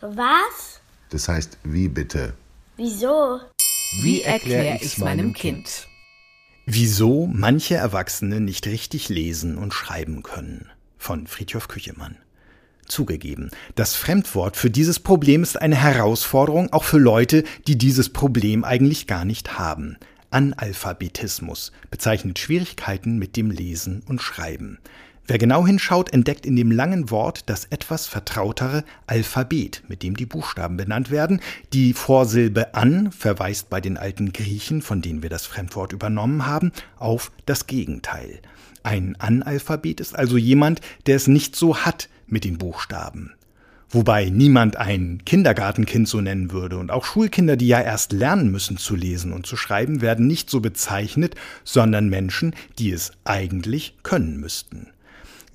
[0.00, 0.80] Was?
[1.10, 2.34] Das heißt, wie bitte?
[2.76, 3.40] Wieso?
[4.02, 5.88] Wie erkläre ich's meinem Kind?
[6.66, 10.70] Wieso manche Erwachsene nicht richtig lesen und schreiben können.
[10.98, 12.18] Von Friedhof Küchemann.
[12.86, 18.64] Zugegeben, das Fremdwort für dieses Problem ist eine Herausforderung auch für Leute, die dieses Problem
[18.64, 19.96] eigentlich gar nicht haben.
[20.30, 24.78] Analphabetismus bezeichnet Schwierigkeiten mit dem Lesen und Schreiben.
[25.30, 30.24] Wer genau hinschaut, entdeckt in dem langen Wort das etwas vertrautere Alphabet, mit dem die
[30.24, 31.42] Buchstaben benannt werden.
[31.74, 36.72] Die Vorsilbe an verweist bei den alten Griechen, von denen wir das Fremdwort übernommen haben,
[36.96, 38.40] auf das Gegenteil.
[38.82, 43.34] Ein Analphabet ist also jemand, der es nicht so hat mit den Buchstaben.
[43.90, 48.78] Wobei niemand ein Kindergartenkind so nennen würde und auch Schulkinder, die ja erst lernen müssen
[48.78, 54.40] zu lesen und zu schreiben, werden nicht so bezeichnet, sondern Menschen, die es eigentlich können
[54.40, 54.88] müssten.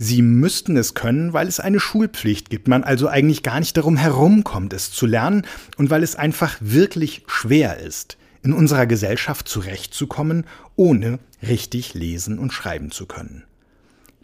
[0.03, 3.95] Sie müssten es können, weil es eine Schulpflicht gibt, man also eigentlich gar nicht darum
[3.95, 5.43] herumkommt, es zu lernen
[5.77, 10.43] und weil es einfach wirklich schwer ist, in unserer Gesellschaft zurechtzukommen,
[10.75, 13.45] ohne richtig lesen und schreiben zu können.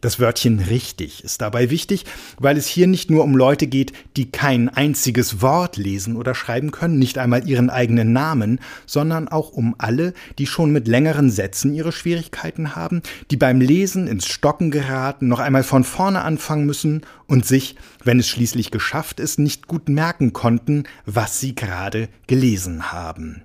[0.01, 2.05] Das Wörtchen richtig ist dabei wichtig,
[2.37, 6.71] weil es hier nicht nur um Leute geht, die kein einziges Wort lesen oder schreiben
[6.71, 11.73] können, nicht einmal ihren eigenen Namen, sondern auch um alle, die schon mit längeren Sätzen
[11.73, 17.01] ihre Schwierigkeiten haben, die beim Lesen ins Stocken geraten, noch einmal von vorne anfangen müssen
[17.27, 22.93] und sich, wenn es schließlich geschafft ist, nicht gut merken konnten, was sie gerade gelesen
[22.93, 23.43] haben.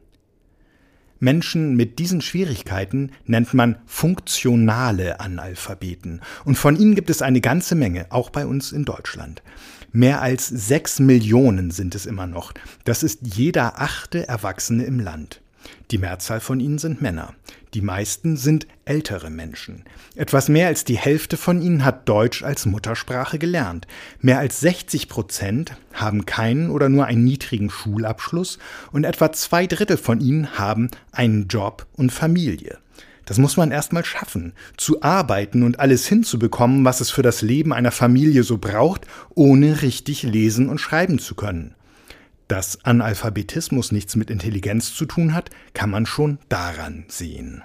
[1.24, 6.20] Menschen mit diesen Schwierigkeiten nennt man funktionale Analphabeten.
[6.44, 9.42] Und von ihnen gibt es eine ganze Menge, auch bei uns in Deutschland.
[9.90, 12.52] Mehr als sechs Millionen sind es immer noch.
[12.84, 15.40] Das ist jeder achte Erwachsene im Land.
[15.90, 17.34] Die Mehrzahl von ihnen sind Männer.
[17.74, 19.84] Die meisten sind ältere Menschen.
[20.14, 23.86] Etwas mehr als die Hälfte von ihnen hat Deutsch als Muttersprache gelernt.
[24.20, 28.58] Mehr als 60 Prozent haben keinen oder nur einen niedrigen Schulabschluss
[28.92, 32.78] und etwa zwei Drittel von ihnen haben einen Job und Familie.
[33.24, 37.72] Das muss man erstmal schaffen, zu arbeiten und alles hinzubekommen, was es für das Leben
[37.72, 41.74] einer Familie so braucht, ohne richtig lesen und schreiben zu können.
[42.48, 47.62] Dass Analphabetismus nichts mit Intelligenz zu tun hat, kann man schon daran sehen.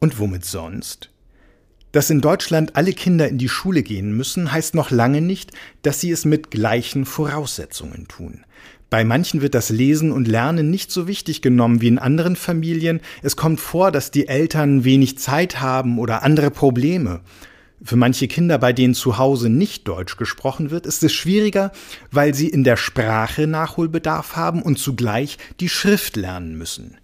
[0.00, 1.10] Und womit sonst?
[1.92, 5.52] Dass in Deutschland alle Kinder in die Schule gehen müssen, heißt noch lange nicht,
[5.82, 8.44] dass sie es mit gleichen Voraussetzungen tun.
[8.90, 13.00] Bei manchen wird das Lesen und Lernen nicht so wichtig genommen wie in anderen Familien.
[13.22, 17.20] Es kommt vor, dass die Eltern wenig Zeit haben oder andere Probleme.
[17.86, 21.70] Für manche Kinder, bei denen zu Hause nicht Deutsch gesprochen wird, ist es schwieriger,
[22.10, 26.98] weil sie in der Sprache Nachholbedarf haben und zugleich die Schrift lernen müssen.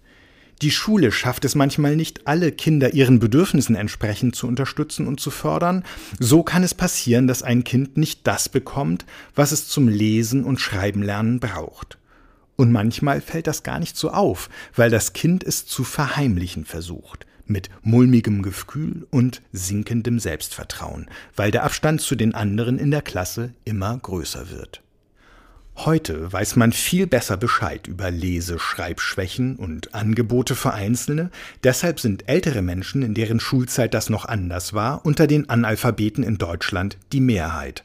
[0.61, 5.31] Die Schule schafft es manchmal nicht, alle Kinder ihren Bedürfnissen entsprechend zu unterstützen und zu
[5.31, 5.85] fördern.
[6.19, 9.05] So kann es passieren, dass ein Kind nicht das bekommt,
[9.35, 11.97] was es zum Lesen und Schreibenlernen braucht.
[12.57, 17.25] Und manchmal fällt das gar nicht so auf, weil das Kind es zu verheimlichen versucht
[17.45, 23.53] mit mulmigem Gefühl und sinkendem Selbstvertrauen, weil der Abstand zu den anderen in der Klasse
[23.65, 24.81] immer größer wird.
[25.75, 31.31] Heute weiß man viel besser Bescheid über Lese-Schreibschwächen und Angebote für Einzelne,
[31.63, 36.37] deshalb sind ältere Menschen, in deren Schulzeit das noch anders war, unter den Analphabeten in
[36.37, 37.83] Deutschland die Mehrheit.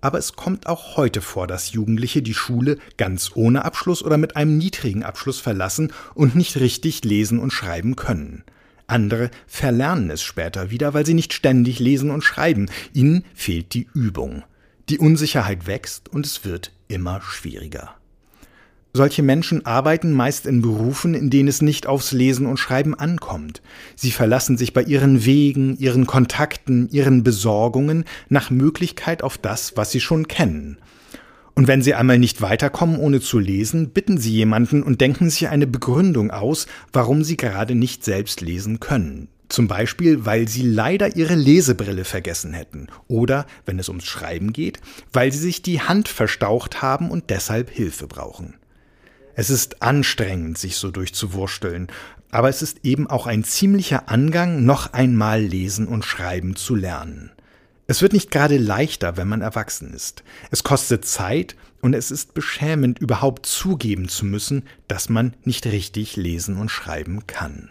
[0.00, 4.36] Aber es kommt auch heute vor, dass Jugendliche die Schule ganz ohne Abschluss oder mit
[4.36, 8.44] einem niedrigen Abschluss verlassen und nicht richtig lesen und schreiben können.
[8.88, 12.70] Andere verlernen es später wieder, weil sie nicht ständig lesen und schreiben.
[12.92, 14.42] Ihnen fehlt die Übung.
[14.88, 17.94] Die Unsicherheit wächst und es wird immer schwieriger.
[18.94, 23.60] Solche Menschen arbeiten meist in Berufen, in denen es nicht aufs Lesen und Schreiben ankommt.
[23.94, 29.90] Sie verlassen sich bei ihren Wegen, ihren Kontakten, ihren Besorgungen nach Möglichkeit auf das, was
[29.90, 30.78] sie schon kennen.
[31.58, 35.48] Und wenn Sie einmal nicht weiterkommen, ohne zu lesen, bitten Sie jemanden und denken sich
[35.48, 39.26] eine Begründung aus, warum Sie gerade nicht selbst lesen können.
[39.48, 42.86] Zum Beispiel, weil Sie leider Ihre Lesebrille vergessen hätten.
[43.08, 44.78] Oder, wenn es ums Schreiben geht,
[45.12, 48.54] weil Sie sich die Hand verstaucht haben und deshalb Hilfe brauchen.
[49.34, 51.88] Es ist anstrengend, sich so durchzuwursteln,
[52.30, 57.32] aber es ist eben auch ein ziemlicher Angang, noch einmal lesen und schreiben zu lernen.
[57.90, 60.22] Es wird nicht gerade leichter, wenn man erwachsen ist.
[60.50, 66.14] Es kostet Zeit und es ist beschämend, überhaupt zugeben zu müssen, dass man nicht richtig
[66.16, 67.70] lesen und schreiben kann.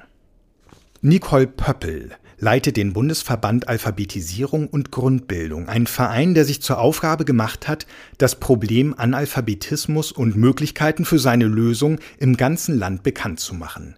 [1.02, 7.68] Nicole Pöppel leitet den Bundesverband Alphabetisierung und Grundbildung, ein Verein, der sich zur Aufgabe gemacht
[7.68, 7.86] hat,
[8.18, 13.96] das Problem Analphabetismus und Möglichkeiten für seine Lösung im ganzen Land bekannt zu machen.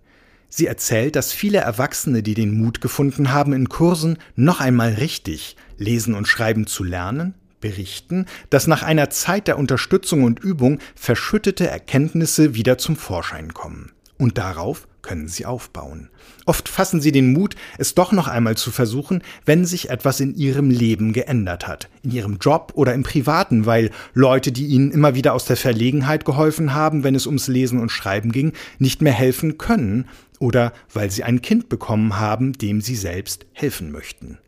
[0.50, 5.56] Sie erzählt, dass viele Erwachsene, die den Mut gefunden haben, in Kursen noch einmal richtig
[5.78, 11.68] lesen und schreiben zu lernen, berichten, dass nach einer Zeit der Unterstützung und Übung verschüttete
[11.68, 13.92] Erkenntnisse wieder zum Vorschein kommen.
[14.18, 16.10] Und darauf können sie aufbauen.
[16.46, 20.36] Oft fassen sie den Mut, es doch noch einmal zu versuchen, wenn sich etwas in
[20.36, 25.16] ihrem Leben geändert hat, in ihrem Job oder im Privaten, weil Leute, die ihnen immer
[25.16, 29.14] wieder aus der Verlegenheit geholfen haben, wenn es ums Lesen und Schreiben ging, nicht mehr
[29.14, 30.06] helfen können
[30.40, 34.40] oder weil sie ein Kind bekommen haben, dem sie selbst helfen möchten.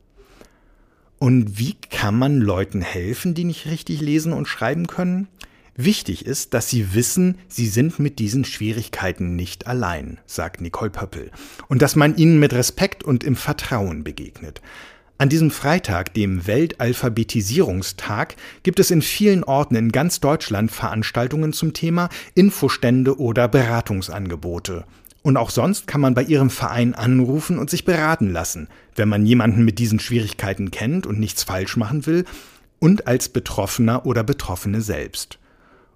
[1.20, 5.28] Und wie kann man Leuten helfen, die nicht richtig lesen und schreiben können?
[5.76, 11.32] Wichtig ist, dass Sie wissen, Sie sind mit diesen Schwierigkeiten nicht allein, sagt Nicole Pöppel,
[11.70, 14.62] und dass man ihnen mit Respekt und im Vertrauen begegnet.
[15.18, 21.74] An diesem Freitag, dem Weltalphabetisierungstag, gibt es in vielen Orten in ganz Deutschland Veranstaltungen zum
[21.74, 24.86] Thema, Infostände oder Beratungsangebote.
[25.24, 29.26] Und auch sonst kann man bei Ihrem Verein anrufen und sich beraten lassen, wenn man
[29.26, 32.26] jemanden mit diesen Schwierigkeiten kennt und nichts falsch machen will,
[32.80, 35.38] und als Betroffener oder Betroffene selbst.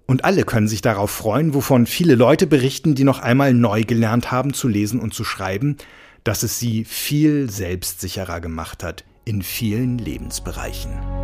[0.06, 4.30] Und alle können sich darauf freuen, wovon viele Leute berichten, die noch einmal neu gelernt
[4.30, 5.76] haben zu lesen und zu schreiben,
[6.22, 11.15] dass es sie viel selbstsicherer gemacht hat in vielen Lebensbereichen.